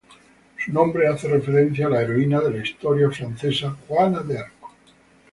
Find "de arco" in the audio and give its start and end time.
4.21-4.73